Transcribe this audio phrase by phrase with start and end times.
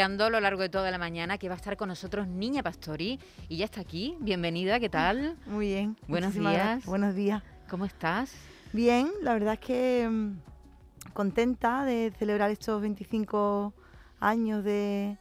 [0.00, 2.62] Anunciando a lo largo de toda la mañana que va a estar con nosotros Niña
[2.62, 4.16] Pastori y ya está aquí.
[4.20, 5.36] Bienvenida, ¿qué tal?
[5.46, 5.96] Muy bien.
[6.06, 6.64] Buenos muchísimas días.
[6.66, 6.86] gracias.
[6.86, 7.42] Buenos días.
[7.68, 8.32] ¿Cómo estás?
[8.72, 13.74] Bien, la verdad es que mm, contenta de celebrar estos 25
[14.20, 15.18] años de,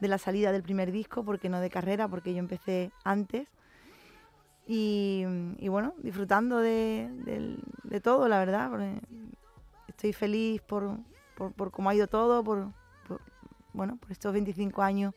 [0.00, 3.46] de la salida del primer disco, porque no de carrera, porque yo empecé antes.
[4.66, 5.24] Y,
[5.58, 8.70] y bueno, disfrutando de, del- de todo, la verdad.
[9.86, 10.96] estoy feliz por,
[11.36, 12.68] por, por cómo ha ido todo, por,
[13.74, 15.14] bueno, por estos 25 años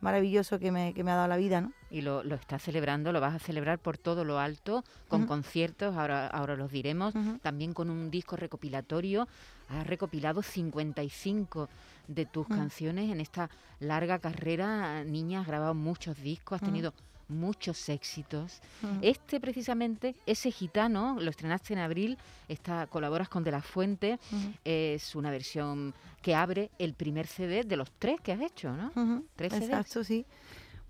[0.00, 1.72] maravillosos que me, que me ha dado la vida, ¿no?
[1.90, 5.96] Y lo, lo estás celebrando, lo vas a celebrar por todo lo alto, con conciertos,
[5.96, 9.26] ahora, ahora los diremos, también con un disco recopilatorio.
[9.68, 11.68] Has recopilado 55
[12.06, 15.04] de tus canciones en esta larga carrera.
[15.04, 16.94] Niña, has grabado muchos discos, has tenido
[17.28, 18.60] muchos éxitos.
[18.82, 18.98] Ujú.
[19.02, 24.18] Este precisamente, ese gitano, lo estrenaste en abril, está, colaboras con De La Fuente,
[24.64, 28.90] es una versión que abre el primer CD de los tres que has hecho, ¿no?
[29.36, 29.62] Tres CDs.
[29.64, 30.26] Exacto, sí.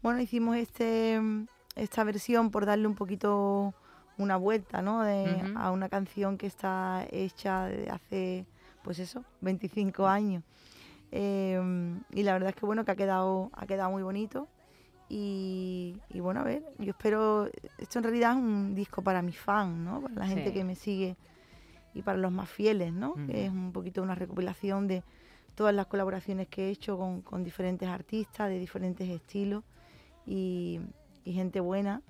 [0.03, 3.75] Bueno, hicimos este mm, esta versión por darle un poquito
[4.17, 5.03] una vuelta, ¿no?
[5.03, 5.53] De-.
[5.57, 8.47] A una canción que está hecha de hace,
[8.83, 10.43] pues eso, 25 años.
[11.11, 11.59] Eh,
[12.13, 14.49] y la verdad es que bueno, que ha quedado, ha quedado muy bonito.
[15.09, 17.49] Y, y bueno, a ver, yo espero,
[17.79, 20.03] esto en realidad es un disco para mis fans, ¿no?
[20.03, 21.17] Para la gente que me sigue
[21.95, 23.15] y para los más fieles, ¿no?
[23.27, 25.03] Que es un poquito una recopilación de
[25.55, 29.65] todas las colaboraciones que he hecho con, con diferentes artistas de diferentes estilos
[30.27, 30.81] y,
[31.25, 32.03] y gente buena,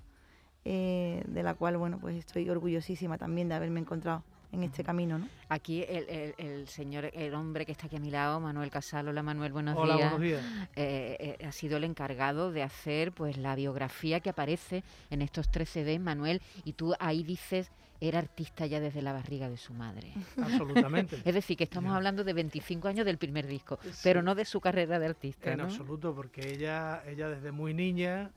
[0.65, 5.19] eh, de la cual, bueno, pues estoy orgullosísima también de haberme encontrado en este camino,
[5.19, 5.27] ¿no?
[5.49, 9.07] Aquí el, el- el señor, el hombre que está aquí a mi lado, Manuel Casal.
[9.07, 10.09] Hola Manuel, buenos Hola, días.
[10.11, 10.43] buenos días.
[10.75, 15.49] Eh, eh, ha sido el encargado de hacer pues la biografía que aparece en estos
[15.51, 17.69] tres CDs, Manuel, y tú ahí dices,
[18.01, 20.13] era artista ya desde la barriga de su madre.
[20.41, 21.17] Absolutamente.
[21.25, 24.59] Es decir, que estamos hablando de 25 años del primer disco, pero no de su
[24.61, 25.63] carrera de artista, En ¿no?
[25.65, 28.31] absoluto, porque ella, ella desde muy niña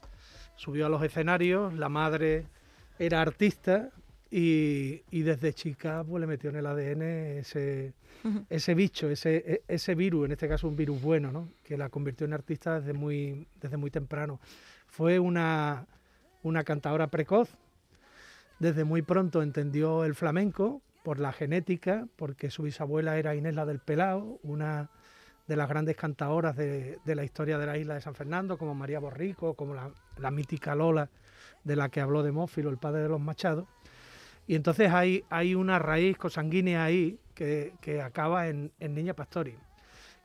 [0.57, 2.45] subió a los escenarios, la madre
[2.99, 3.89] era artista
[4.35, 7.93] y, y desde chica pues le metió en el ADN ese,
[8.49, 11.51] ese bicho, ese, e- ese virus, en este caso un virus bueno, ¿no?
[11.63, 14.41] que la convirtió en artista desde muy, desde muy temprano.
[14.87, 15.87] Fue una,
[16.43, 17.51] una cantadora precoz,
[18.59, 23.67] desde muy pronto entendió el flamenco por la genética, porque su bisabuela era Inés la
[23.67, 24.89] del Pelao, una
[25.47, 28.75] de las grandes cantadoras de, de la historia de la isla de San Fernando, como
[28.75, 31.11] María Borrico, como la, la mítica Lola,
[31.65, 33.67] de la que habló Demófilo, el padre de los Machados.
[34.47, 39.57] Y entonces hay, hay una raíz consanguínea ahí que, que acaba en, en Niña Pastori.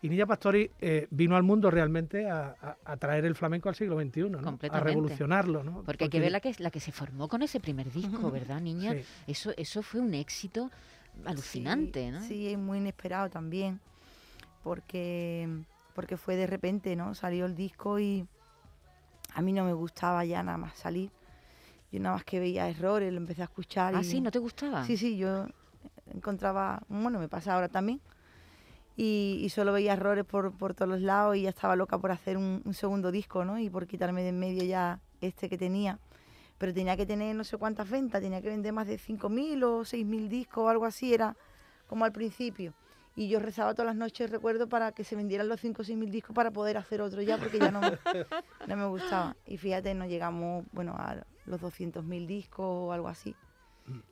[0.01, 3.75] Y Niña Pastori eh, vino al mundo realmente a, a- a traer el flamenco al
[3.75, 4.57] siglo XXI, ¿no?
[4.71, 5.63] a revolucionarlo.
[5.63, 5.83] ¿no?
[5.83, 8.59] Porque hay que ver la que, la que se formó con ese primer disco, ¿verdad,
[8.61, 8.93] niña?
[8.93, 9.03] Sí.
[9.27, 10.69] Eso, eso fue un éxito
[11.25, 12.21] alucinante, sí, ¿no?
[12.21, 13.79] Sí, es muy inesperado también,
[14.63, 15.47] porque,
[15.95, 17.15] porque fue de repente, ¿no?
[17.15, 18.27] Salió el disco y
[19.33, 21.09] a mí no me gustaba ya nada más salir.
[21.91, 23.95] Yo nada más que veía errores, lo empecé a escuchar.
[23.95, 24.85] Ah, y, sí, ¿no te gustaba?
[24.85, 25.47] Sí, sí, yo
[26.13, 28.01] encontraba, bueno, me pasa ahora también.
[28.95, 32.11] Y, y solo veía errores por, por todos los lados y ya estaba loca por
[32.11, 33.59] hacer un, un segundo disco, ¿no?
[33.59, 35.99] Y por quitarme de en medio ya este que tenía.
[36.57, 39.81] Pero tenía que tener no sé cuántas ventas, tenía que vender más de 5.000 o
[39.81, 41.35] 6.000 discos o algo así, era
[41.87, 42.73] como al principio.
[43.17, 46.11] Y yo rezaba todas las noches, recuerdo, para que se vendieran los 5 o 6.000
[46.11, 47.97] discos para poder hacer otro ya, porque ya no, me-
[48.67, 49.35] no me gustaba.
[49.47, 53.35] Y fíjate, no llegamos, bueno, a los 200.000 discos o algo así.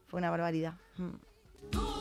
[0.08, 0.74] Fue una barbaridad.
[0.98, 1.95] Mm.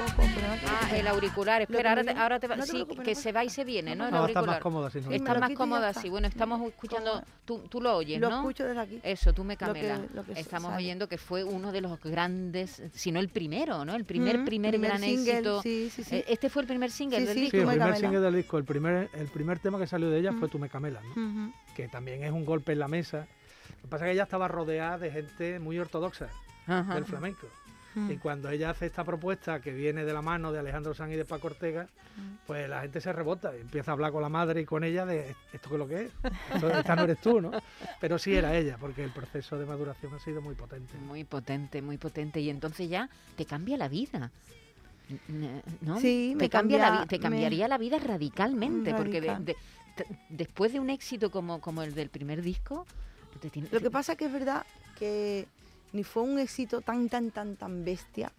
[0.00, 1.60] Poco, pero no te Ah, el auricular.
[1.60, 2.56] Lo Espera, ahora te, ahora te va.
[2.56, 4.06] no te sí, que no se va y se viene, ¿no?
[4.08, 4.56] El Ahora está auricular.
[4.56, 5.10] más cómoda si no.
[5.10, 6.00] Está lo más cómoda está.
[6.00, 6.08] así.
[6.08, 7.22] Bueno, estamos escuchando.
[7.44, 8.36] Tú, tú lo oyes, Lo ¿no?
[8.38, 9.00] escucho desde aquí.
[9.02, 10.00] Eso, tú me Lo que- Camela.
[10.14, 10.84] lo que Estamos sale.
[10.84, 13.94] oyendo que fue uno de los grandes, si no el primero, ¿no?
[13.94, 15.62] El primer, Mm, primer, gran single, éxito.
[15.62, 16.16] Sí, sí, sí.
[16.16, 17.56] Eh, Este fue el primer single Sí, del sí, disco.
[17.56, 17.96] Sí, el primer Camela.
[17.96, 20.50] single del disco, el primer, el primer tema que salió de ella fue Mm.
[20.50, 21.52] Tú me camelas, ¿no?
[21.74, 23.26] Que también es un golpe en la mesa.
[23.76, 26.28] Lo que pasa es que ella estaba rodeada de gente muy ortodoxa
[26.66, 26.94] Ajá.
[26.94, 27.46] del flamenco.
[27.94, 28.10] Mm.
[28.12, 31.16] Y cuando ella hace esta propuesta que viene de la mano de Alejandro Sanz y
[31.16, 32.36] de Paco Ortega, Mm.
[32.46, 35.04] pues la gente se rebota y empieza a hablar con la madre y con ella
[35.06, 36.10] de esto que es lo que es.
[36.54, 37.50] Esto- Esta no eres tú, ¿no?
[38.00, 40.96] Pero sí era ella, porque el proceso de maduración ha sido muy potente.
[40.98, 42.40] Muy potente, muy potente.
[42.40, 44.30] Y entonces ya te cambia la vida.
[45.80, 45.98] ¿No?
[46.00, 49.34] Sí, te me cambia la cambia- vi- te me- cambiaría la vida radicalmente, porque de-
[49.40, 49.56] de-
[50.28, 52.86] después de un éxito como, como el del primer disco,
[53.40, 54.64] te tiene- Lo te- que pasa que es verdad
[54.98, 55.46] que
[55.92, 58.32] ni fue un éxito tan, tan, tan, tan bestia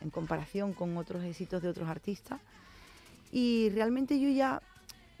[0.00, 2.40] en comparación con otros éxitos de otros artistas.
[3.30, 4.62] Y realmente yo ya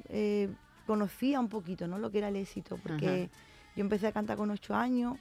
[0.08, 0.48] eh,
[0.86, 1.98] conocía un poquito ¿no?
[1.98, 3.28] lo que era el éxito, porque
[3.76, 5.18] yo empecé a cantar con ocho años,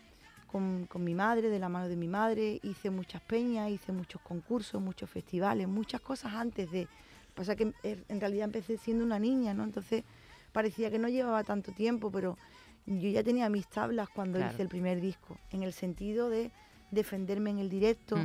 [0.51, 4.21] con, con mi madre, de la mano de mi madre, hice muchas peñas, hice muchos
[4.21, 6.87] concursos, muchos festivales, muchas cosas antes de...
[7.35, 9.63] Pasa que en en realidad empecé siendo una niña, ¿no?
[9.63, 10.03] Entonces
[10.51, 12.35] parecía que no llevaba tanto tiempo, pero
[12.87, 14.53] yo ya tenía mis tablas cuando Claro.
[14.53, 16.51] hice el primer disco, en el sentido de
[16.91, 18.17] defenderme en el directo.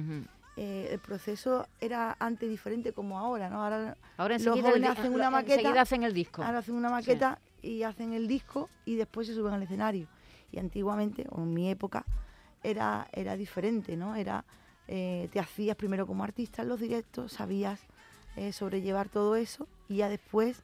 [0.56, 3.62] Eh, el proceso era antes diferente como ahora, ¿no?
[3.64, 6.43] Ahora, Ahora los el jóvenes hacen una maqueta, enseguida hacen el disco.
[6.43, 10.09] ahora hacen una maqueta y hacen el disco y después se suben al escenario.
[10.50, 12.05] Y antiguamente, o en mi época,
[12.62, 14.14] era, era diferente, ¿no?
[14.14, 14.44] Era,
[14.88, 17.81] eh, te hacías primero como artista en los directos, sabías
[18.37, 20.62] eh, sobrellevar todo eso y ya después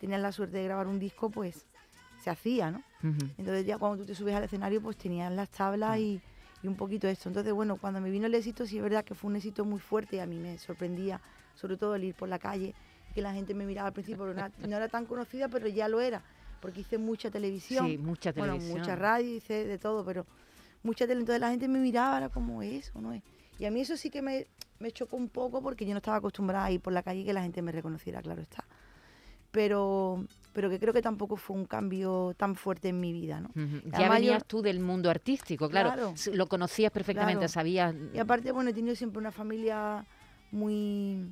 [0.00, 1.66] tenías la suerte de grabar un disco, pues
[2.26, 2.82] se hacía, ¿no?
[3.38, 6.20] Entonces ya cuando tú te subes al escenario pues tenías las tablas y,
[6.60, 7.28] y un poquito esto.
[7.28, 9.78] Entonces bueno, cuando me vino el éxito sí es verdad que fue un éxito muy
[9.78, 11.20] fuerte y a mí me sorprendía,
[11.54, 12.74] sobre todo el ir por la calle,
[13.14, 16.00] que la gente me miraba al principio, no, no era tan conocida, pero ya lo
[16.00, 16.20] era,
[16.60, 18.80] porque hice mucha televisión, Sí, mucha bueno, televisión.
[18.80, 20.26] mucha radio, hice de todo, pero
[20.82, 23.22] mucha tele, entonces la gente me miraba, era como eso, ¿no es?
[23.60, 24.48] Y a mí eso sí que me,
[24.80, 27.24] me chocó un poco porque yo no estaba acostumbrada a ir por la calle y
[27.24, 28.64] que la gente me reconociera, claro está.
[29.50, 30.24] Pero,
[30.56, 33.50] pero que creo que tampoco fue un cambio tan fuerte en mi vida, ¿no?
[33.50, 33.90] Ujú.
[33.90, 36.14] Ya Además, venías yo- tú del mundo artístico, claro.
[36.32, 37.52] Lo conocías perfectamente, Claro.
[37.52, 37.94] sabías.
[38.14, 40.06] Y aparte, bueno, he tenido siempre una familia
[40.50, 41.30] muy,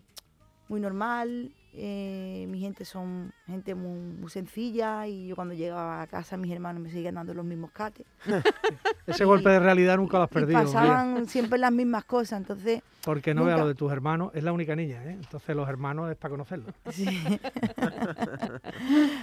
[0.68, 1.54] muy normal.
[1.76, 6.52] Eh, mi gente son gente muy, muy sencilla y yo cuando llegaba a casa mis
[6.52, 8.06] hermanos me seguían dando los mismos cates.
[9.06, 10.62] Ese Y- golpe de realidad nunca lo has perdido.
[10.62, 14.52] Pasaban siempre las mismas cosas, entonces porque no nunca- lo de tus hermanos, es la
[14.52, 15.10] única niña, ¿eh?
[15.12, 16.74] Entonces los hermanos es para conocerlos.
[16.90, 17.06] sí.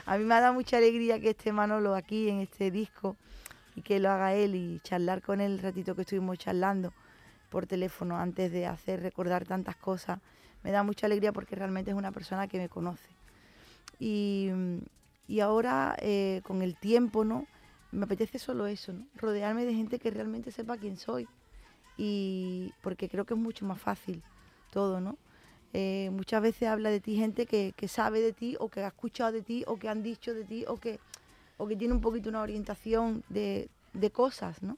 [0.05, 3.15] a mí me ha dado mucha alegría que esté Manolo aquí en este disco
[3.75, 6.93] y que lo haga él y charlar con él el ratito que estuvimos charlando
[7.49, 10.19] por teléfono antes de hacer recordar tantas cosas.
[10.63, 13.09] Me da mucha alegría porque realmente es una persona que me conoce.
[13.99, 14.49] Y,
[15.27, 17.47] y ahora, eh, con el tiempo, ¿no?
[17.91, 18.93] Me apetece solo eso.
[19.15, 21.27] Rodearme de gente que realmente sepa quién soy.
[21.97, 24.23] Y porque creo que es mucho más fácil
[24.71, 25.17] todo, ¿no?
[25.73, 28.87] Eh, muchas veces habla de ti gente que, que sabe de ti o que ha
[28.87, 30.99] escuchado de ti o que han dicho de ti o que,
[31.57, 34.77] o que tiene un poquito una orientación de, de cosas, ¿no?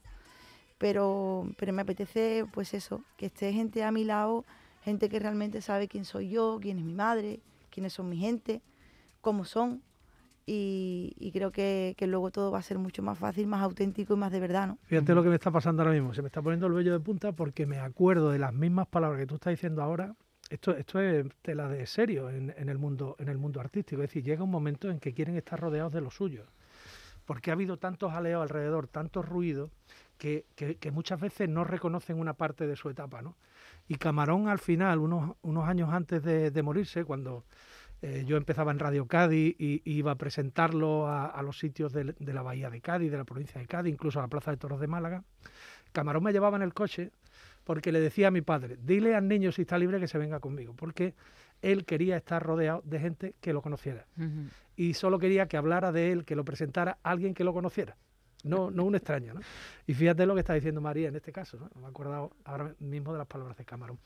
[0.77, 4.45] Pero, pero me apetece, pues eso, que esté gente a mi lado,
[4.83, 7.39] gente que realmente sabe quién soy yo, quién es mi madre,
[7.69, 8.61] quiénes son mi gente,
[9.21, 9.81] cómo son.
[10.45, 14.31] Y, creo que, luego todo va a ser mucho más fácil, más auténtico y más
[14.31, 14.77] de verdad, ¿no?
[14.83, 16.13] Fíjate lo que me está pasando ahora mismo.
[16.13, 19.21] Se me está poniendo el vello de punta porque me acuerdo de las mismas palabras
[19.21, 20.15] que tú estás diciendo ahora.
[20.49, 24.01] Esto, esto es tela de serio en, el mundo, en el mundo artístico.
[24.03, 26.45] Es decir, llega un momento en que quieren estar rodeados de los suyos.
[27.25, 29.71] Porque ha habido tantos aleos alrededor, tantos ruidos,
[30.17, 33.21] que, que- que muchas veces no reconocen una parte de su etapa.
[33.21, 33.37] ¿no?
[33.87, 37.45] Y Camarón al final, unos, unos años antes de, de morirse, cuando
[38.01, 41.93] eh, yo empezaba en Radio Cádiz y, y iba a presentarlo a, a los sitios
[41.93, 44.57] de, la Bahía de Cádiz, de la provincia de Cádiz, incluso a la Plaza de
[44.57, 45.23] Toros de Málaga,
[45.93, 47.11] Camarón me llevaba en el coche
[47.63, 50.41] porque le decía a mi padre, dile al niño si está libre que se venga
[50.41, 51.13] conmigo, porque
[51.61, 54.05] él quería estar rodeado de gente que lo conociera.
[54.75, 57.95] Y solo quería que hablara de él, que lo presentara alguien que lo conociera,
[58.43, 59.33] no, no un extraño.
[59.33, 59.41] ¿no?
[59.87, 61.69] Y fíjate lo que está diciendo María en este caso, ¿no?
[61.79, 63.99] me he acordado ahora mismo de las palabras de Camarón.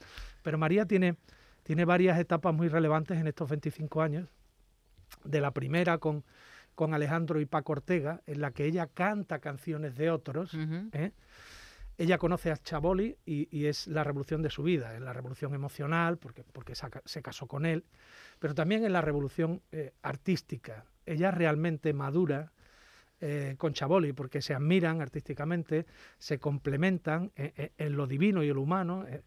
[0.43, 1.17] Pero María tiene,
[1.63, 4.29] tiene varias etapas muy relevantes en estos 25 años.
[5.23, 6.23] De la primera con,
[6.75, 10.53] con Alejandro y Paco Ortega, en la que ella canta canciones de otros.
[10.93, 11.11] ¿eh?
[11.97, 15.55] Ella conoce a Chaboli y, y es la revolución de su vida, es la revolución
[15.55, 17.85] emocional, porque, porque saca- se casó con él,
[18.37, 20.85] pero también es la revolución eh, artística.
[21.07, 22.51] Ella realmente madura
[23.21, 25.85] eh, con Chaboli, porque se admiran artísticamente,
[26.17, 29.21] se complementan en, en- en lo divino y en lo humano, eh,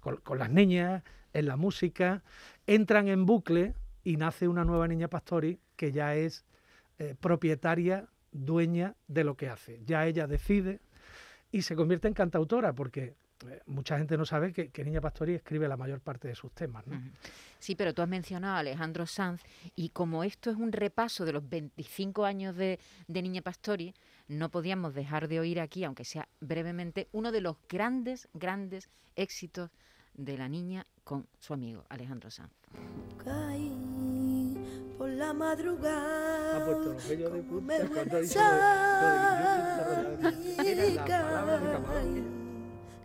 [0.00, 2.22] con, las niñas, en la música,
[2.66, 6.44] entran en bucle y nace una nueva niña Pastori que ya es
[6.98, 9.80] eh, propietaria, dueña de lo que hace.
[9.84, 10.80] Ya ella decide
[11.52, 13.14] y se convierte en cantautora porque eh,
[13.66, 16.86] mucha gente no sabe que, que Niña Pastori escribe la mayor parte de sus temas.
[16.86, 17.00] ¿no?
[17.58, 19.42] Sí, pero tú has mencionado a Alejandro Sanz
[19.76, 23.94] y como esto es un repaso de los 25 años de, de Niña Pastori,
[24.28, 29.70] no podíamos dejar de oír aquí, aunque sea brevemente, uno de los grandes, grandes éxitos
[30.14, 32.52] de la niña con su amigo Alejandro Sanz.
[33.22, 33.74] Caí
[34.96, 36.56] por la madrugada.
[36.56, 38.40] Ha puesto los de como punta me cuando ha dicho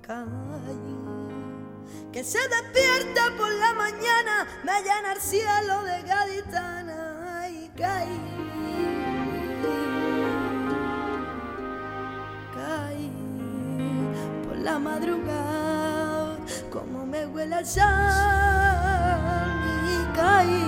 [0.05, 0.95] caí.
[2.12, 8.21] Que se despierta por la mañana, me llena el cielo de gaditana y caí.
[12.53, 13.12] Caí
[14.47, 16.38] por la madrugada,
[16.71, 17.85] como me huele el sal
[19.93, 20.63] y caí,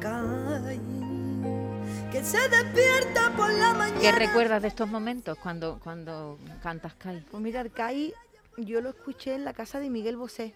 [0.00, 0.80] caí.
[2.10, 3.21] Que se despierta.
[4.00, 7.24] ¿Qué recuerdas de estos momentos cuando, cuando cantas Kai?
[7.30, 8.12] Pues mira, Arcai,
[8.58, 10.54] yo lo escuché en la casa de Miguel Bosé.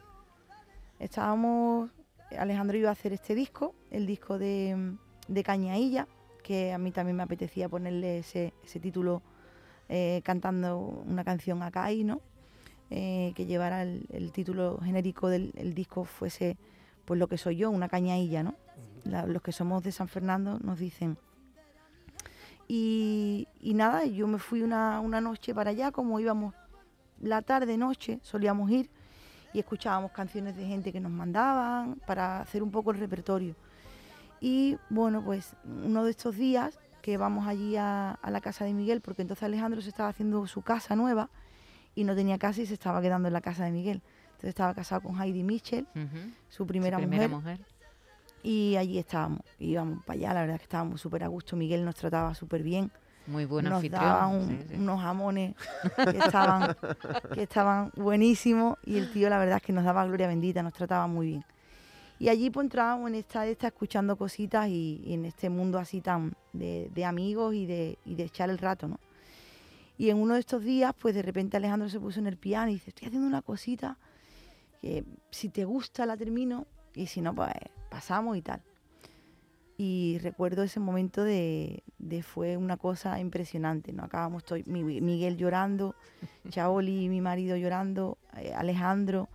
[0.98, 1.90] Estábamos,
[2.38, 4.94] Alejandro iba a hacer este disco, el disco de,
[5.28, 6.06] de Cañailla,
[6.42, 9.22] que a mí también me apetecía ponerle ese, ese título
[9.88, 12.20] eh, cantando una canción a Kai, ¿no?
[12.90, 16.56] Eh, que llevara el, el título genérico del el disco fuese
[17.04, 18.54] pues lo que soy yo, una cañailla, ¿no?
[19.04, 21.16] La- los que somos de San Fernando nos dicen.
[22.68, 26.54] Y, y nada, yo me fui una, una noche para allá, como íbamos
[27.20, 28.90] la tarde, noche, solíamos ir
[29.52, 33.54] y escuchábamos canciones de gente que nos mandaban para hacer un poco el repertorio.
[34.40, 38.74] Y bueno, pues uno de estos días que vamos allí a, a la casa de
[38.74, 41.30] Miguel, porque entonces Alejandro se estaba haciendo su casa nueva
[41.94, 44.02] y no tenía casa y se estaba quedando en la casa de Miguel.
[44.26, 47.75] Entonces estaba casado con Heidi Mitchell, su su primera, primera mujer, mujer.
[48.48, 49.40] Y allí estábamos.
[49.58, 51.56] Íbamos para allá, la verdad es que estábamos súper a gusto.
[51.56, 52.92] Miguel nos trataba súper bien
[53.26, 54.04] Muy buen nos anfitrión.
[54.04, 54.74] daba un- sí, sí.
[54.76, 55.54] unos jamones
[56.12, 56.76] que estaban,
[57.34, 60.74] que estaban buenísimos y el tío la verdad es que nos daba gloria bendita, nos
[60.74, 61.44] trataba muy bien.
[62.20, 66.00] Y allí pues entrábamos en esta esta escuchando cositas y, y en este mundo así
[66.00, 68.98] tan de, de amigos y de, y de echar el rato, ¿no?
[69.98, 72.68] Y en uno de estos días, pues de repente Alejandro se puso en el piano
[72.70, 73.96] y dice, estoy haciendo una cosita
[74.80, 77.52] que si te gusta la termino y si no, pues
[77.90, 78.60] pasamos y tal.
[79.78, 84.04] Y recuerdo ese momento de, de fue una cosa impresionante, ¿no?
[84.04, 85.94] Acabamos todo, mi- Miguel llorando,
[86.48, 89.28] Chaoli, mi marido llorando, eh, Alejandro,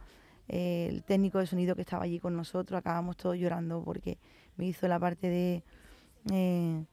[0.47, 4.17] eh, el técnico de sonido que estaba allí con nosotros, acabamos todos llorando porque
[4.57, 5.63] me hizo la parte de
[6.31, 6.83] eh,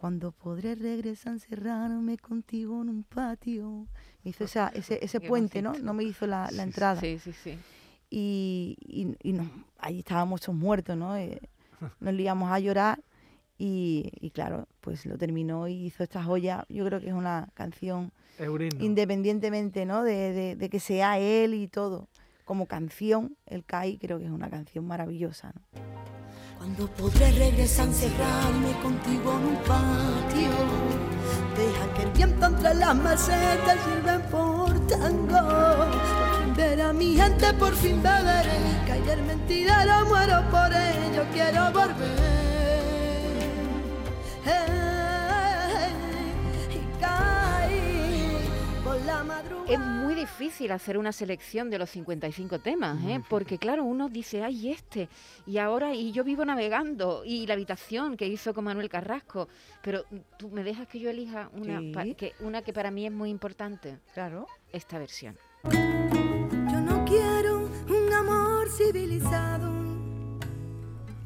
[0.00, 3.86] cuando podré regresar a encerrarme contigo en un patio.
[4.24, 5.72] Me hizo esa- ese, ese puente, ¿no?
[5.84, 7.58] No me hizo la, la entrada Sí, sí, sí.
[8.10, 9.48] Y, y, y nos-
[9.78, 11.16] ahí estábamos todos muertos, ¿no?
[11.16, 11.40] Eh,
[12.00, 13.00] nos liamos a llorar
[13.58, 16.64] y, y claro, pues lo terminó y hizo esta joya.
[16.68, 18.82] Yo creo que es una canción Eurino.
[18.84, 20.02] independientemente, ¿no?
[20.02, 22.08] De, de- de que sea él y todo.
[22.44, 25.60] Como canción, el CAI creo que es una canción maravillosa, ¿no?
[26.56, 30.50] Cuando podré regresar a encerrarme contigo en un patio.
[31.56, 36.27] Deja que el viento entre las macetas sirva por tango.
[36.58, 38.50] Por fin ver a mi gente, por fin beberé.
[38.84, 42.18] Caer mentidero, muero por ello, quiero volver.
[44.44, 45.88] Eh,
[46.74, 48.38] y caí
[48.82, 49.68] por la madrugada.
[49.72, 53.22] Es muy difícil hacer una selección de los 55 temas, ¿eh?
[53.28, 55.08] porque claro, uno dice, ay, este,
[55.46, 59.46] y ahora, y yo vivo navegando, y la habitación que hizo con Manuel Carrasco,
[59.82, 60.02] pero
[60.38, 63.30] tú me dejas que yo elija una, pa- que, una que para mí es muy
[63.30, 64.46] importante, Claro.
[64.72, 65.36] esta versión.
[68.68, 69.68] Civilizado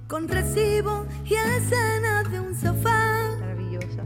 [0.06, 3.36] con recibo y escenas de un sofá.
[3.40, 4.04] Maravillosa.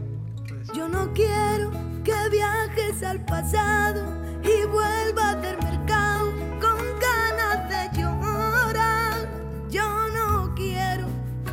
[0.73, 1.71] Yo no quiero
[2.03, 4.03] que viajes al pasado
[4.41, 9.27] y vuelvas del mercado con ganas de llorar.
[9.69, 11.07] Yo no quiero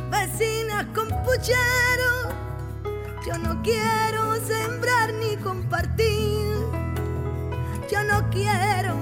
[0.09, 2.33] vecinas con puchero.
[3.27, 6.55] Yo no quiero sembrar ni compartir.
[7.91, 8.95] Yo no quiero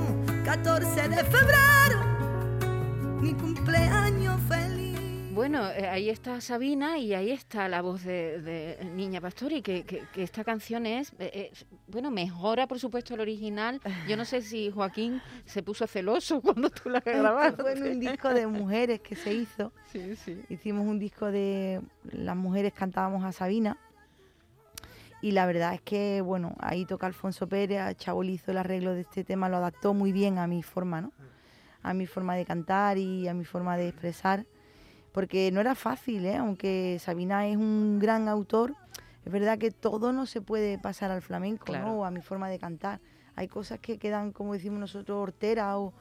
[0.43, 1.82] 14 de febrero
[3.67, 4.99] cumpleaños feliz.
[5.33, 9.83] Bueno, eh, ahí está Sabina y ahí está la voz de, de Niña Pastori, que,
[9.85, 13.79] que- que esta canción es, eh, es- bueno, mejora por supuesto el original.
[14.07, 17.61] Yo no sé si Joaquín se puso celoso cuando tú la grabaste.
[17.63, 19.71] Fue en un disco de mujeres que se hizo.
[19.93, 20.41] Sí, sí.
[20.49, 21.79] Hicimos un disco de
[22.11, 23.77] las mujeres cantábamos a Sabina.
[25.21, 29.01] Y la verdad es que, bueno, ahí toca Alfonso Pérez, Chabol hizo el arreglo de
[29.01, 31.13] este tema, lo adaptó muy bien a mi forma, ¿no?
[31.83, 34.45] A mi forma de cantar y a mi forma de expresar,
[35.11, 36.37] porque no era fácil, ¿eh?
[36.37, 38.73] aunque Sabina es un gran autor,
[39.25, 41.85] es verdad que todo no se puede pasar al flamenco Claro.
[41.87, 41.93] ¿no?
[41.99, 42.99] o a mi forma de cantar.
[43.35, 45.93] Hay cosas que quedan, como decimos nosotros, horteras o,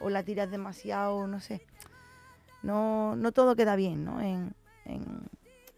[0.00, 1.62] o la tiras demasiado, no sé.
[2.62, 4.20] No, no todo queda bien ¿no?
[4.20, 4.54] en,
[4.84, 5.28] en-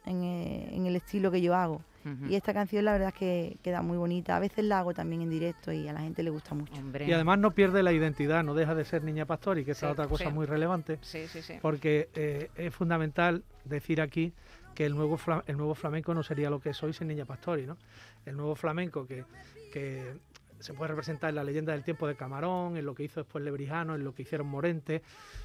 [0.07, 1.83] en, eh, en el estilo que yo hago.
[2.29, 4.37] Y esta canción la verdad es que queda muy bonita.
[4.37, 6.73] A veces la hago también en directo y a la gente le gusta mucho.
[6.75, 7.07] Hombre.
[7.07, 9.93] Y además no pierde la identidad, no deja de ser Niña Pastori, que Sí, es
[9.93, 10.31] otra cosa sí.
[10.33, 11.55] muy relevante, Sí, sí, sí.
[11.61, 14.33] porque eh, es fundamental decir aquí
[14.75, 17.67] que el nuevo, el nuevo flamenco no sería lo que es hoy sin Niña Pastori,
[17.67, 17.77] ¿no?
[18.25, 19.25] El nuevo flamenco que,
[19.73, 20.15] que
[20.61, 23.43] se puede representar en la leyenda del tiempo de Camarón, en lo que hizo después
[23.45, 25.03] Lebrijano, en lo que hicieron Morente,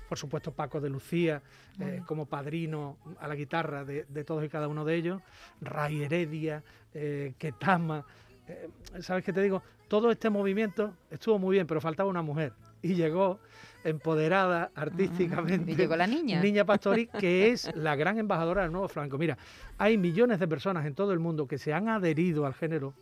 [0.07, 1.41] por supuesto Paco de Lucía,
[1.79, 5.21] eh, como padrino a la guitarra de, de todos y cada uno de ellos,
[5.61, 8.05] Ray Heredia, eh, Ketama,
[8.47, 8.69] eh,
[8.99, 9.61] ¿sabes qué te digo?
[9.87, 12.53] Todo este movimiento estuvo muy bien, pero faltaba una mujer.
[12.81, 13.39] Y llegó
[13.83, 15.71] empoderada artísticamente.
[15.71, 16.41] Y llegó la niña.
[16.41, 19.17] Niña Pastori, que es la gran embajadora del nuevo flamenco.
[19.17, 19.37] Mira,
[19.77, 22.93] hay millones de personas en todo el mundo que se han adherido al género,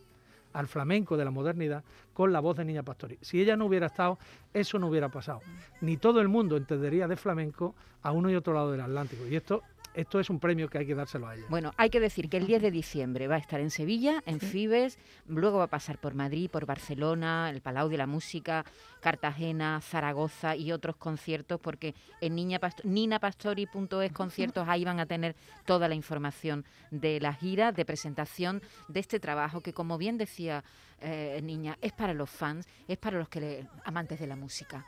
[0.54, 1.84] al flamenco de la modernidad,
[2.14, 3.18] con la voz de Niña Pastori.
[3.20, 4.18] Si ella no hubiera estado,
[4.54, 5.42] eso no hubiera pasado.
[5.82, 9.26] Ni todo el mundo entendería de flamenco a uno y otro lado del Atlántico.
[9.26, 9.62] Y esto,
[9.94, 11.46] esto es un premio que hay que dárselo a ella.
[11.48, 14.40] Bueno, hay que decir que el 10 de diciembre va a estar en Sevilla, en
[14.40, 18.64] Fibes, luego va a pasar por Madrid, por Barcelona, el Palau de la Música,
[19.00, 25.36] Cartagena, Zaragoza y otros conciertos, porque en Niña Pasto- ninapastori.es conciertos ahí van a tener
[25.64, 30.64] toda la información de la gira, de presentación de este trabajo que, como bien decía
[31.00, 34.86] eh, Niña, es para los fans, es para los que le- amantes de la música.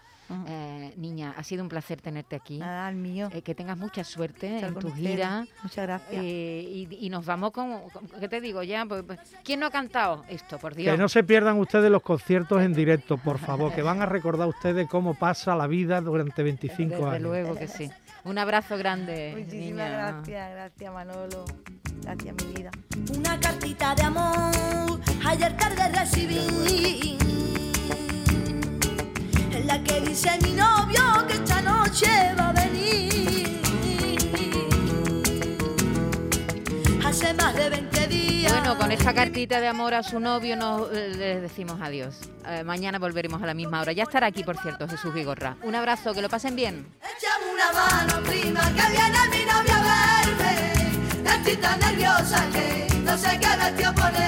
[0.48, 2.58] Eh, niña, ha sido un placer tenerte aquí.
[2.58, 3.28] Nada, al mío.
[3.32, 5.08] Eh, que tengas mucha suerte estar en tu ustedes.
[5.10, 5.46] gira.
[5.62, 6.22] Muchas gracias.
[6.24, 8.84] Eh, y, y nos vamos con, con- ¿qué te digo ya?
[8.86, 10.92] Pues, pues, ¿Quién no ha cantado esto, por Dios?
[10.94, 14.48] Que no se pierdan ustedes los conciertos en directo, por favor, que van a recordar
[14.48, 17.22] ustedes cómo pasa la vida durante 25 Desde años.
[17.22, 17.90] luego que sí.
[18.24, 19.88] Un abrazo grande, Muchísimas niña.
[20.12, 21.44] gracias, gracias Manolo.
[22.02, 22.70] Gracias mi vida.
[23.16, 27.16] Una cartita de amor ayer tarde recibí
[29.66, 33.60] la que dice mi novio que esta noche va a venir
[37.04, 40.90] Hace más de 20 días Bueno, con esta cartita de amor a su novio nos
[40.92, 42.16] eh, le decimos adiós.
[42.46, 43.92] Eh, mañana volveremos a la misma hora.
[43.92, 45.56] Ya estará aquí, por cierto, Jesús Vigorra.
[45.62, 46.86] Un abrazo, que lo pasen bien.
[47.00, 51.36] Échame una mano, prima, que viene mi novia a verme.
[51.36, 54.25] Estoy tan nerviosa que no sé qué vestido ponerme.